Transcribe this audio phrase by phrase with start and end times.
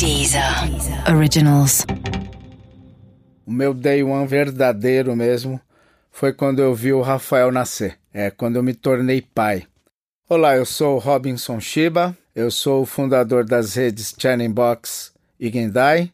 [0.00, 0.42] Deezer
[1.14, 1.84] Originals.
[3.44, 5.60] O meu day one verdadeiro mesmo
[6.10, 7.98] foi quando eu vi o Rafael nascer.
[8.10, 9.66] É quando eu me tornei pai.
[10.26, 12.16] Olá, eu sou Robinson Shiba.
[12.34, 16.10] Eu sou o fundador das redes Channing Box e Gendai.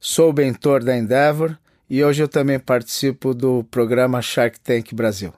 [0.00, 1.56] Sou o mentor da Endeavor
[1.88, 5.32] e hoje eu também participo do programa Shark Tank Brasil.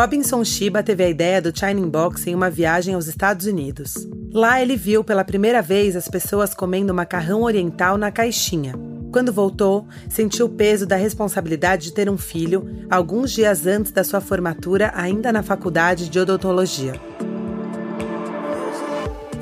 [0.00, 4.06] Robinson Shiba teve a ideia do Shining Box em uma viagem aos Estados Unidos.
[4.32, 8.74] Lá ele viu pela primeira vez as pessoas comendo macarrão oriental na caixinha.
[9.10, 14.04] Quando voltou, sentiu o peso da responsabilidade de ter um filho alguns dias antes da
[14.04, 16.92] sua formatura, ainda na faculdade de odontologia.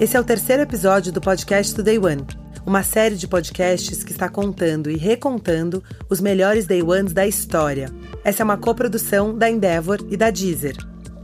[0.01, 2.25] Esse é o terceiro episódio do podcast Today One,
[2.65, 7.91] uma série de podcasts que está contando e recontando os melhores Day Ones da história.
[8.27, 10.77] Essa é uma coprodução da Endeavor e da Deezer.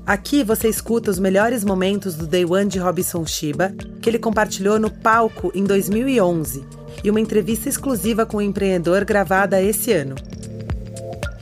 [0.07, 4.79] Aqui você escuta os melhores momentos do Day One de Robinson Shiba, que ele compartilhou
[4.79, 6.65] no palco em 2011,
[7.03, 10.15] e uma entrevista exclusiva com o empreendedor gravada esse ano.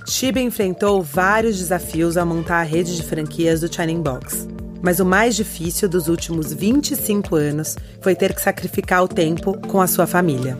[0.08, 4.48] Shiba enfrentou vários desafios ao montar a rede de franquias do Shining Box.
[4.80, 9.82] Mas o mais difícil dos últimos 25 anos foi ter que sacrificar o tempo com
[9.82, 10.56] a sua família.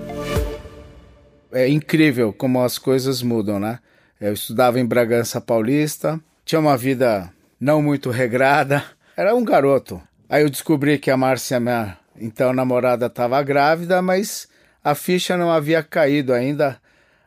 [1.51, 3.79] É incrível como as coisas mudam, né?
[4.21, 8.85] Eu estudava em Bragança Paulista, tinha uma vida não muito regrada,
[9.17, 10.01] era um garoto.
[10.29, 14.47] Aí eu descobri que a Márcia, minha então namorada, estava grávida, mas
[14.85, 16.77] a ficha não havia caído ainda.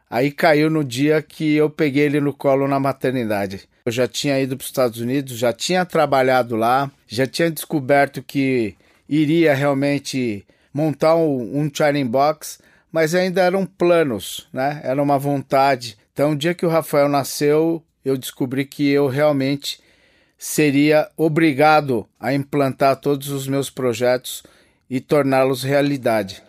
[0.08, 3.68] Aí caiu no dia que eu peguei ele no colo na maternidade.
[3.86, 8.22] Eu já tinha ido para os Estados Unidos, já tinha trabalhado lá, já tinha descoberto
[8.22, 8.76] que
[9.10, 12.60] iria realmente montar um, um Box,
[12.92, 14.80] mas ainda eram planos, né?
[14.84, 15.98] Era uma vontade.
[16.14, 19.82] Então, o dia que o Rafael nasceu, eu descobri que eu realmente
[20.38, 24.44] seria obrigado a implantar todos os meus projetos
[24.88, 26.44] e torná-los realidade.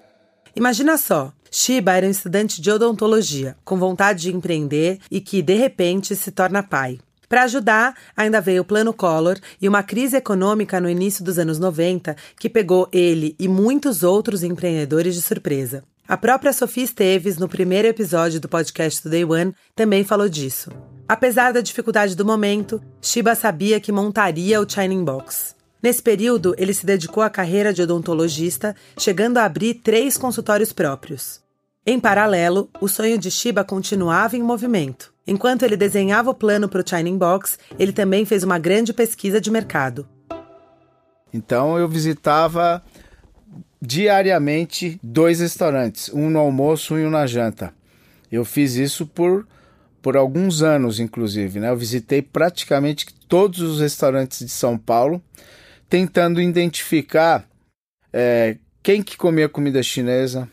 [0.55, 5.55] Imagina só, Shiba era um estudante de odontologia, com vontade de empreender e que, de
[5.55, 6.98] repente, se torna pai.
[7.27, 11.58] Para ajudar, ainda veio o Plano Collor e uma crise econômica no início dos anos
[11.58, 15.83] 90 que pegou ele e muitos outros empreendedores de surpresa.
[16.07, 20.70] A própria Sofia Esteves, no primeiro episódio do podcast do Day One, também falou disso.
[21.09, 25.57] Apesar da dificuldade do momento, Shiba sabia que montaria o Shining Box.
[25.83, 31.42] Nesse período, ele se dedicou à carreira de odontologista, chegando a abrir três consultórios próprios.
[31.87, 35.11] Em paralelo, o sonho de Shiba continuava em movimento.
[35.27, 39.41] Enquanto ele desenhava o plano para o Shining Box, ele também fez uma grande pesquisa
[39.41, 40.07] de mercado.
[41.33, 42.83] Então eu visitava
[43.84, 47.74] diariamente dois restaurantes, um no almoço e um na janta.
[48.33, 49.46] Eu fiz isso por,
[50.00, 51.61] por alguns anos, inclusive.
[51.61, 51.68] Né?
[51.68, 55.23] Eu visitei praticamente todos os restaurantes de São Paulo,
[55.89, 57.46] tentando identificar
[58.12, 60.48] é, quem que comia comida chinesa,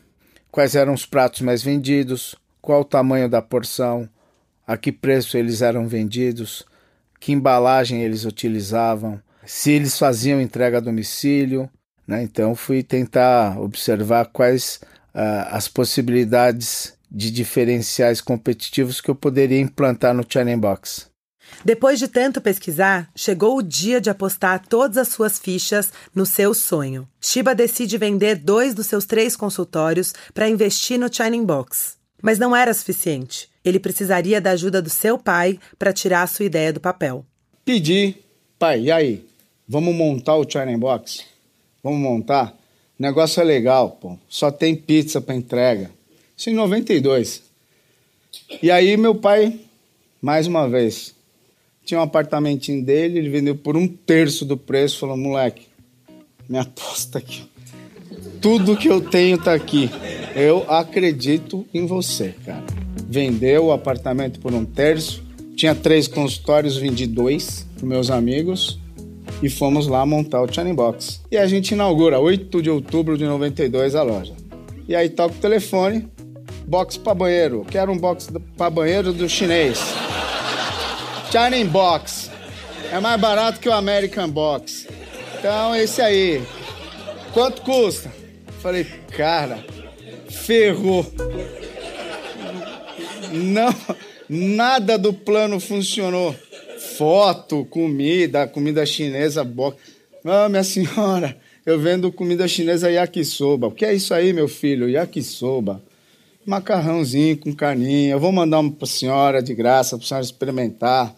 [0.51, 4.09] quais eram os pratos mais vendidos, qual o tamanho da porção,
[4.67, 6.65] a que preço eles eram vendidos,
[7.19, 11.69] que embalagem eles utilizavam, se eles faziam entrega a domicílio.
[12.07, 12.23] Né?
[12.23, 14.79] Então fui tentar observar quais
[15.13, 21.11] uh, as possibilidades de diferenciais competitivos que eu poderia implantar no Channel Box.
[21.65, 26.53] Depois de tanto pesquisar, chegou o dia de apostar todas as suas fichas no seu
[26.53, 27.07] sonho.
[27.19, 31.97] Shiba decide vender dois dos seus três consultórios para investir no Shining Box.
[32.21, 33.49] Mas não era suficiente.
[33.63, 37.25] Ele precisaria da ajuda do seu pai para tirar a sua ideia do papel.
[37.65, 38.15] Pedi,
[38.57, 39.25] pai, e aí?
[39.67, 41.30] Vamos montar o China Box?
[41.83, 42.57] Vamos montar?
[42.99, 44.17] O negócio é legal, pô.
[44.29, 45.89] Só tem pizza para entrega.
[46.37, 47.41] Isso em 92.
[48.61, 49.59] E aí meu pai,
[50.21, 51.15] mais uma vez,
[51.83, 55.63] tinha um apartamentinho dele, ele vendeu por um terço do preço, falou, moleque,
[56.47, 57.43] me aposta aqui.
[58.39, 59.89] Tudo que eu tenho tá aqui.
[60.35, 62.63] Eu acredito em você, cara.
[63.07, 65.23] Vendeu o apartamento por um terço.
[65.55, 68.80] Tinha três consultórios, vendi dois para meus amigos
[69.41, 71.21] e fomos lá montar o Channing Box.
[71.31, 74.33] E a gente inaugura 8 de outubro de 92 a loja.
[74.87, 76.07] E aí toca o telefone,
[76.67, 77.65] box para banheiro.
[77.69, 79.79] Quero um box para banheiro do chinês.
[81.31, 82.29] Channing Box.
[82.91, 84.87] É mais barato que o American Box.
[85.39, 86.41] Então, esse aí.
[87.33, 88.11] Quanto custa?
[88.61, 88.85] Falei,
[89.15, 89.63] cara,
[90.29, 91.05] ferrou.
[93.31, 93.73] Não,
[94.27, 96.35] nada do plano funcionou.
[96.97, 99.77] Foto, comida, comida chinesa, box.
[100.25, 103.67] Ah, minha senhora, eu vendo comida chinesa yakisoba.
[103.67, 104.89] O que é isso aí, meu filho?
[104.89, 105.81] Yakisoba.
[106.45, 108.13] Macarrãozinho com carninha.
[108.13, 111.15] Eu vou mandar uma pra senhora de graça, pra senhora experimentar.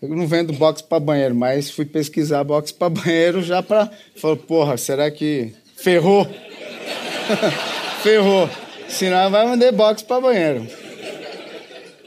[0.00, 3.90] Eu não vendo box para banheiro, mas fui pesquisar box para banheiro já para.
[4.16, 6.26] Falei, porra, será que ferrou?
[8.02, 8.48] ferrou.
[8.88, 10.81] Senão vai vender box para banheiro.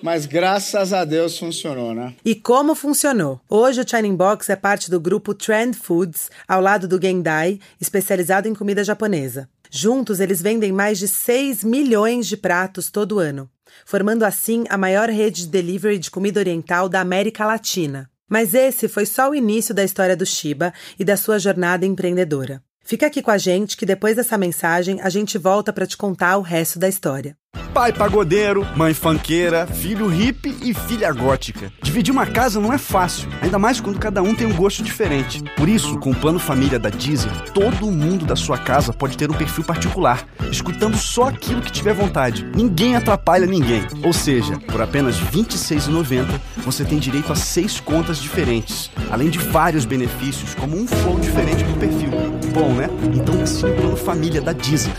[0.05, 2.13] Mas graças a Deus funcionou, né?
[2.23, 3.41] E como funcionou?
[3.49, 8.47] Hoje o Shining Box é parte do grupo Trend Foods, ao lado do Gendai, especializado
[8.47, 9.49] em comida japonesa.
[9.71, 13.49] Juntos, eles vendem mais de 6 milhões de pratos todo ano,
[13.83, 18.07] formando assim a maior rede de delivery de comida oriental da América Latina.
[18.29, 22.61] Mas esse foi só o início da história do Shiba e da sua jornada empreendedora.
[22.87, 26.37] Fica aqui com a gente que depois dessa mensagem a gente volta para te contar
[26.37, 27.35] o resto da história.
[27.73, 31.71] Pai pagodeiro, mãe fanqueira, filho hippie e filha gótica.
[31.81, 35.43] Dividir uma casa não é fácil, ainda mais quando cada um tem um gosto diferente.
[35.57, 39.29] Por isso, com o plano família da Deezer, todo mundo da sua casa pode ter
[39.29, 42.45] um perfil particular, escutando só aquilo que tiver vontade.
[42.55, 43.85] Ninguém atrapalha ninguém.
[44.03, 49.39] Ou seja, por apenas R$ 26,90 você tem direito a seis contas diferentes, além de
[49.39, 52.09] vários benefícios, como um flow diferente pro perfil.
[52.53, 52.89] Bom, né?
[53.13, 54.93] Então assine o plano família da Deezer.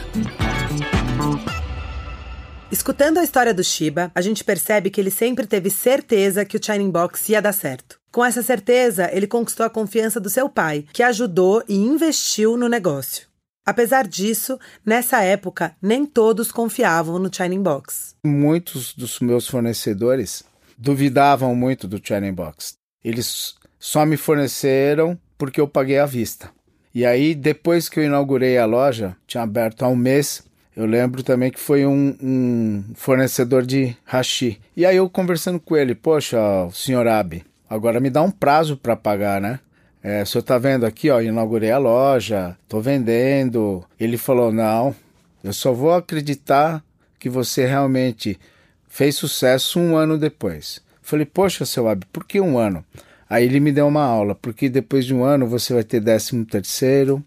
[2.70, 6.60] Escutando a história do Shiba, a gente percebe que ele sempre teve certeza que o
[6.62, 7.96] Shining Box ia dar certo.
[8.10, 12.68] Com essa certeza, ele conquistou a confiança do seu pai, que ajudou e investiu no
[12.68, 13.28] negócio.
[13.64, 18.16] Apesar disso, nessa época, nem todos confiavam no Shining Box.
[18.24, 20.42] Muitos dos meus fornecedores
[20.76, 22.74] duvidavam muito do Shining Box.
[23.04, 26.50] Eles só me forneceram porque eu paguei à vista.
[26.92, 30.42] E aí, depois que eu inaugurei a loja, tinha aberto há um mês,
[30.76, 34.60] eu lembro também que foi um, um fornecedor de hashi.
[34.76, 36.38] E aí eu conversando com ele, poxa,
[36.70, 39.58] senhor Abi, agora me dá um prazo para pagar, né?
[40.02, 43.82] É, o senhor tá vendo aqui, ó, inaugurei a loja, tô vendendo.
[43.98, 44.94] Ele falou, não,
[45.42, 46.84] eu só vou acreditar
[47.18, 48.38] que você realmente
[48.86, 50.80] fez sucesso um ano depois.
[51.00, 52.84] Falei, poxa, seu Abi, por que um ano?
[53.30, 56.44] Aí ele me deu uma aula, porque depois de um ano você vai ter décimo
[56.44, 57.24] terceiro,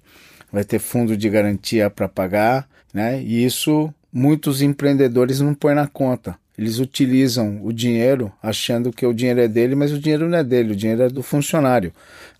[0.51, 3.21] vai ter fundo de garantia para pagar, né?
[3.21, 6.37] E isso muitos empreendedores não põem na conta.
[6.57, 10.43] Eles utilizam o dinheiro achando que o dinheiro é dele, mas o dinheiro não é
[10.43, 11.93] dele, o dinheiro é do funcionário.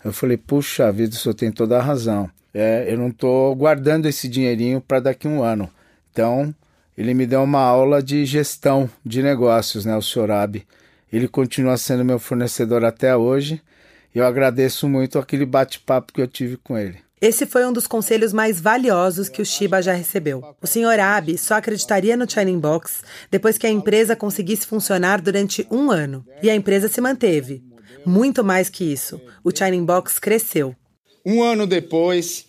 [0.04, 2.28] Eu falei, puxa vida, o senhor tem toda a razão.
[2.52, 5.70] É, eu não estou guardando esse dinheirinho para daqui a um ano.
[6.12, 6.54] Então,
[6.98, 10.66] ele me deu uma aula de gestão de negócios, né, o senhor Abi.
[11.10, 13.62] Ele continua sendo meu fornecedor até hoje.
[14.14, 16.98] E eu agradeço muito aquele bate-papo que eu tive com ele.
[17.20, 20.42] Esse foi um dos conselhos mais valiosos que o Shiba já recebeu.
[20.62, 20.98] O Sr.
[20.98, 26.24] Abe só acreditaria no Shining Box depois que a empresa conseguisse funcionar durante um ano.
[26.42, 27.62] E a empresa se manteve.
[28.06, 30.74] Muito mais que isso, o Shining Box cresceu.
[31.24, 32.46] Um ano depois,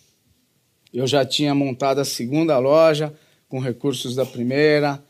[0.93, 3.13] eu já tinha montado a segunda loja
[3.49, 5.03] com recursos da primeira,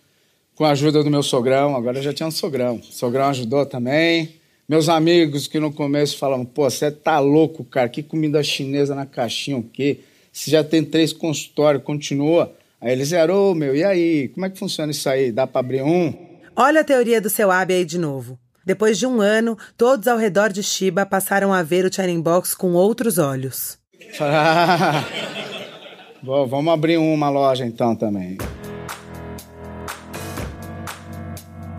[0.55, 1.75] com a ajuda do meu sogrão.
[1.75, 2.77] Agora eu já tinha um sogrão.
[2.77, 4.40] O sogrão ajudou também.
[4.71, 9.05] Meus amigos que no começo falavam, pô, você tá louco, cara, que comida chinesa na
[9.05, 9.99] caixinha, o quê?
[10.31, 12.55] Você já tem três consultórios, continua.
[12.79, 14.29] Aí eles zerou, meu, e aí?
[14.29, 15.29] Como é que funciona isso aí?
[15.29, 16.13] Dá para abrir um?
[16.55, 18.39] Olha a teoria do seu Abe aí de novo.
[18.65, 22.55] Depois de um ano, todos ao redor de Shiba passaram a ver o Shining Box
[22.55, 23.77] com outros olhos.
[26.23, 28.37] Bom, vamos abrir uma loja então também.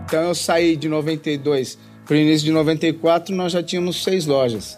[0.05, 1.79] Então eu saí de 92
[2.13, 4.77] para o início de 94, nós já tínhamos seis lojas.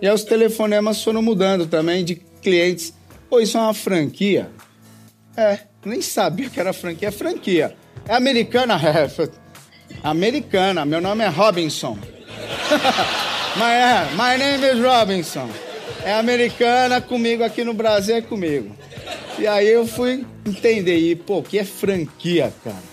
[0.00, 2.94] E aí os telefonemas foram mudando também de clientes.
[3.28, 4.50] Pô, isso é uma franquia?
[5.36, 7.08] É, nem sabia que era franquia.
[7.08, 7.76] É franquia.
[8.08, 8.80] É americana?
[10.02, 10.86] É, americana.
[10.86, 11.98] Meu nome é Robinson.
[13.56, 15.50] Mas é, my name is Robinson.
[16.02, 18.74] É americana, comigo aqui no Brasil é comigo.
[19.38, 22.91] E aí eu fui entender, e pô, o que é franquia, cara?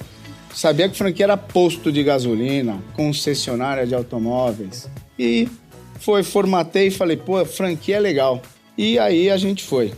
[0.53, 4.89] Sabia que franquia era posto de gasolina, concessionária de automóveis.
[5.17, 5.47] E
[5.99, 8.41] foi, formatei e falei, pô, franquia é legal.
[8.77, 9.93] E aí a gente foi.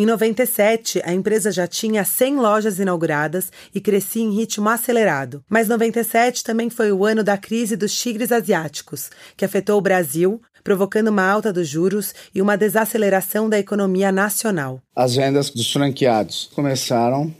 [0.00, 5.42] Em 97, a empresa já tinha 100 lojas inauguradas e crescia em ritmo acelerado.
[5.50, 10.40] Mas 97 também foi o ano da crise dos tigres asiáticos, que afetou o Brasil,
[10.62, 14.80] provocando uma alta dos juros e uma desaceleração da economia nacional.
[14.94, 17.34] As vendas dos franqueados começaram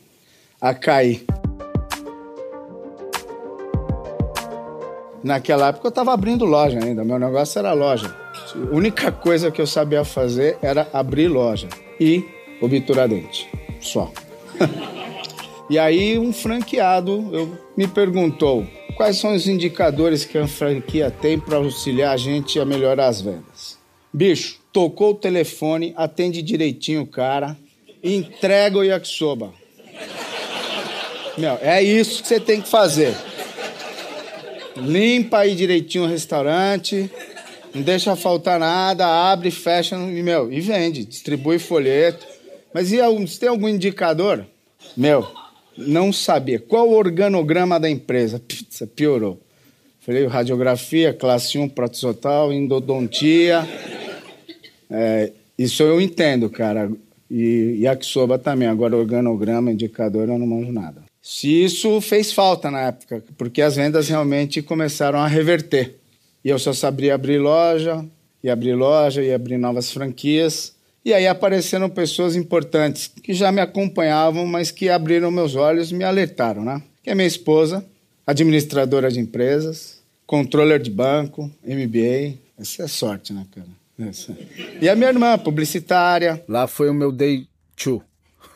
[0.60, 1.24] a cair.
[5.22, 8.14] Naquela época eu estava abrindo loja ainda, meu negócio era loja.
[8.54, 11.68] A única coisa que eu sabia fazer era abrir loja
[12.00, 12.24] e
[12.60, 13.48] obturar dente,
[13.80, 14.10] só.
[15.68, 18.66] e aí um franqueado eu, me perguntou
[18.98, 23.20] Quais são os indicadores que a franquia tem para auxiliar a gente a melhorar as
[23.20, 23.78] vendas?
[24.12, 27.56] Bicho, tocou o telefone, atende direitinho o cara,
[28.02, 29.54] entrega o yakisoba.
[31.38, 33.14] Meu, é isso que você tem que fazer.
[34.76, 37.08] limpa aí direitinho o restaurante,
[37.72, 42.26] não deixa faltar nada, abre, fecha e, meu, e vende, distribui folheto.
[42.74, 44.44] Mas e se tem algum indicador?
[44.96, 45.37] Meu,
[45.78, 46.58] não sabia.
[46.58, 48.38] Qual o organograma da empresa?
[48.38, 49.40] Pizza, piorou.
[50.00, 53.66] Falei, radiografia, classe 1, protozotal, endodontia.
[54.90, 56.90] É, isso eu entendo, cara.
[57.30, 58.66] E yakisoba também.
[58.66, 61.02] Agora, organograma, indicador, eu não manjo nada.
[61.20, 65.96] Se isso fez falta na época, porque as vendas realmente começaram a reverter.
[66.42, 68.04] E eu só sabia abrir loja,
[68.42, 70.74] e abrir loja, e abrir novas franquias.
[71.04, 75.94] E aí apareceram pessoas importantes que já me acompanhavam, mas que abriram meus olhos e
[75.94, 76.82] me alertaram, né?
[77.02, 77.84] Que é minha esposa,
[78.26, 82.38] administradora de empresas, controller de banco, MBA.
[82.58, 84.10] Essa é sorte, né, cara?
[84.10, 84.36] Essa.
[84.80, 86.44] E a minha irmã, publicitária.
[86.46, 88.02] Lá foi o meu day two.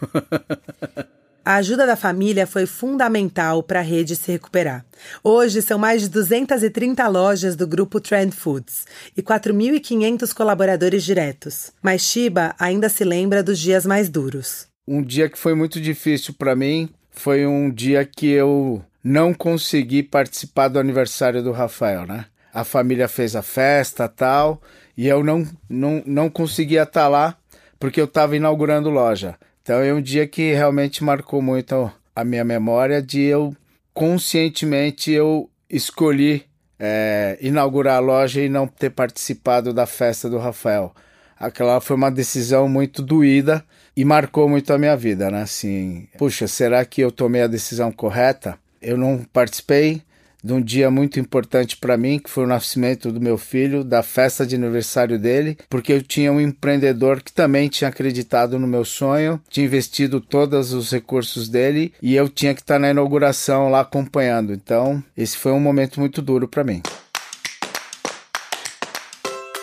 [1.45, 4.85] A ajuda da família foi fundamental para a rede se recuperar.
[5.25, 11.73] Hoje são mais de 230 lojas do grupo Trend Foods e 4.500 colaboradores diretos.
[11.83, 14.69] Mas Shiba ainda se lembra dos dias mais duros.
[14.87, 20.05] Um dia que foi muito difícil para mim foi um dia que eu não consegui
[20.05, 22.27] participar do aniversário do Rafael, né?
[22.55, 24.63] A família fez a festa tal
[24.97, 27.37] e eu não, não, não conseguia estar tá lá
[27.81, 29.37] porque eu estava inaugurando loja.
[29.63, 33.57] Então é um dia que realmente marcou muito a minha memória de eu
[33.95, 36.45] conscientemente eu escolhi
[36.79, 40.93] é, inaugurar a loja e não ter participado da festa do Rafael.
[41.39, 43.65] Aquela foi uma decisão muito doída
[43.97, 45.43] e marcou muito a minha vida, né?
[45.43, 48.59] Assim, puxa, será que eu tomei a decisão correta?
[48.81, 50.03] Eu não participei,
[50.43, 54.03] de um dia muito importante para mim, que foi o nascimento do meu filho, da
[54.03, 58.85] festa de aniversário dele, porque eu tinha um empreendedor que também tinha acreditado no meu
[58.85, 63.71] sonho, tinha investido todos os recursos dele e eu tinha que estar tá na inauguração
[63.71, 64.53] lá acompanhando.
[64.53, 66.83] Então, esse foi um momento muito duro para mim.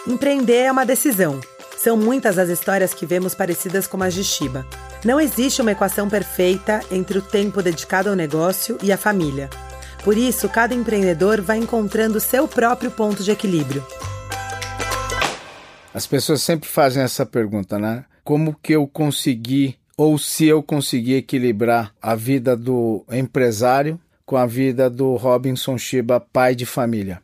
[0.07, 1.39] Empreender é uma decisão.
[1.77, 4.65] São muitas as histórias que vemos parecidas com as de Shiba.
[5.05, 9.49] Não existe uma equação perfeita entre o tempo dedicado ao negócio e a família.
[10.03, 13.85] Por isso, cada empreendedor vai encontrando seu próprio ponto de equilíbrio.
[15.93, 18.05] As pessoas sempre fazem essa pergunta, né?
[18.23, 24.45] Como que eu consegui ou se eu consegui equilibrar a vida do empresário com a
[24.45, 27.21] vida do Robinson Shiba, pai de família?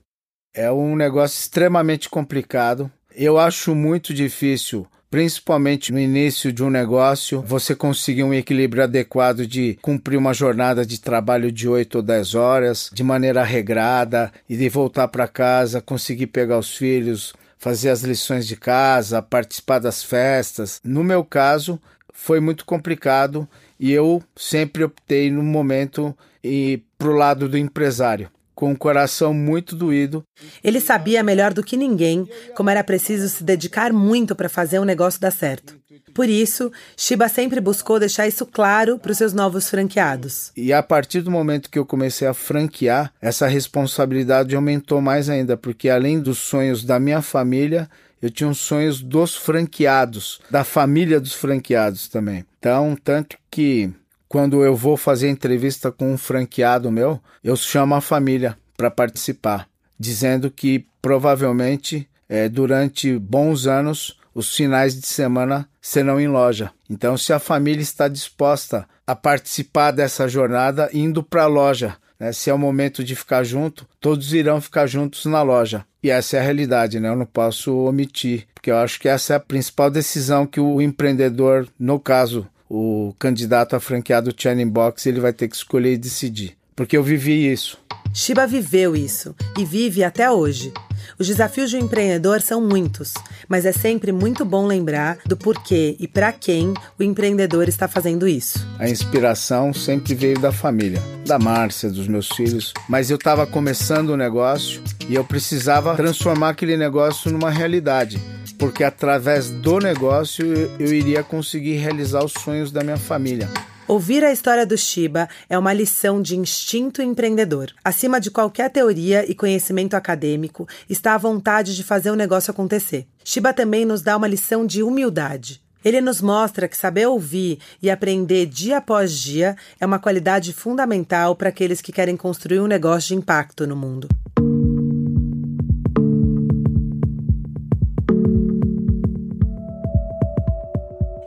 [0.54, 2.92] É um negócio extremamente complicado.
[3.16, 9.48] Eu acho muito difícil principalmente no início de um negócio, você conseguir um equilíbrio adequado
[9.48, 14.58] de cumprir uma jornada de trabalho de 8 ou 10 horas de maneira regrada e
[14.58, 20.04] de voltar para casa, conseguir pegar os filhos, fazer as lições de casa, participar das
[20.04, 20.82] festas.
[20.84, 21.80] No meu caso,
[22.12, 23.48] foi muito complicado
[23.80, 29.76] e eu sempre optei no momento e pro lado do empresário com o coração muito
[29.76, 30.24] doído.
[30.64, 34.86] Ele sabia melhor do que ninguém como era preciso se dedicar muito para fazer um
[34.86, 35.76] negócio dar certo.
[36.14, 40.52] Por isso, Shiba sempre buscou deixar isso claro para os seus novos franqueados.
[40.56, 45.58] E a partir do momento que eu comecei a franquear, essa responsabilidade aumentou mais ainda,
[45.58, 47.90] porque além dos sonhos da minha família,
[48.22, 52.46] eu tinha os sonhos dos franqueados, da família dos franqueados também.
[52.58, 53.92] Então, tanto que
[54.28, 59.68] quando eu vou fazer entrevista com um franqueado meu, eu chamo a família para participar,
[60.00, 66.72] dizendo que provavelmente é, durante bons anos os finais de semana serão em loja.
[66.90, 72.34] Então, se a família está disposta a participar dessa jornada indo para a loja, né,
[72.34, 75.86] se é o momento de ficar junto, todos irão ficar juntos na loja.
[76.04, 77.10] E essa é a realidade, né?
[77.10, 80.82] Eu não posso omitir, porque eu acho que essa é a principal decisão que o
[80.82, 85.98] empreendedor, no caso o candidato a franqueado Channing Box ele vai ter que escolher e
[85.98, 86.58] decidir.
[86.76, 87.78] Porque eu vivi isso.
[88.14, 90.74] Shiba viveu isso e vive até hoje.
[91.18, 93.14] Os desafios de um empreendedor são muitos,
[93.48, 98.28] mas é sempre muito bom lembrar do porquê e para quem o empreendedor está fazendo
[98.28, 98.66] isso.
[98.80, 104.10] A inspiração sempre veio da família, da Márcia, dos meus filhos, mas eu estava começando
[104.10, 108.20] o negócio e eu precisava transformar aquele negócio numa realidade
[108.58, 110.46] porque através do negócio
[110.80, 113.50] eu, iria conseguir realizar os sonhos da minha família.
[113.88, 117.72] Ouvir a história do Shiba é uma lição de instinto empreendedor.
[117.84, 123.06] Acima de qualquer teoria e conhecimento acadêmico está a vontade de fazer o negócio acontecer.
[123.24, 125.62] Shiba também nos dá uma lição de humildade.
[125.84, 131.36] Ele nos mostra que saber ouvir e aprender dia após dia é uma qualidade fundamental
[131.36, 134.10] para aqueles que querem construir um negócio de impacto no mundo.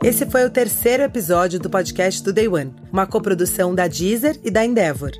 [0.09, 4.49] Esse foi o terceiro episódio do podcast do Day One, uma coprodução da Deezer e
[4.49, 5.11] da Endeavor.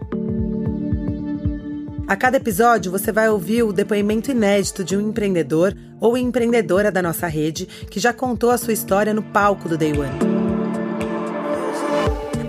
[2.08, 7.04] A cada episódio você vai ouvir o depoimento inédito de um empreendedor ou empreendedora da
[7.04, 10.29] nossa rede que já contou a sua história no palco do Day One.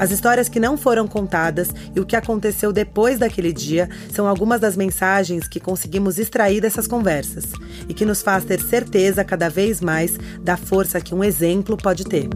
[0.01, 4.59] As histórias que não foram contadas e o que aconteceu depois daquele dia são algumas
[4.59, 7.45] das mensagens que conseguimos extrair dessas conversas
[7.87, 12.07] e que nos faz ter certeza cada vez mais da força que um exemplo pode
[12.07, 12.31] ter.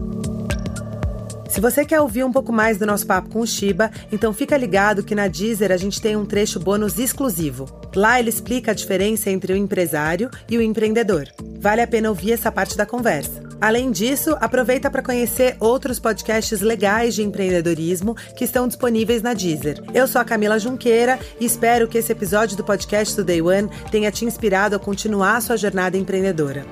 [1.49, 4.55] Se você quer ouvir um pouco mais do nosso papo com o Shiba, então fica
[4.55, 7.65] ligado que na Deezer a gente tem um trecho bônus exclusivo.
[7.95, 11.27] Lá ele explica a diferença entre o empresário e o empreendedor.
[11.59, 13.44] Vale a pena ouvir essa parte da conversa.
[13.59, 19.81] Além disso, aproveita para conhecer outros podcasts legais de empreendedorismo que estão disponíveis na Deezer.
[19.93, 23.69] Eu sou a Camila Junqueira e espero que esse episódio do podcast do Day One
[23.91, 26.65] tenha te inspirado a continuar sua jornada empreendedora.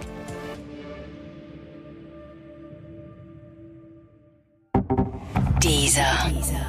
[5.60, 6.04] Deezer.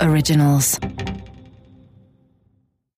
[0.01, 0.79] Originals.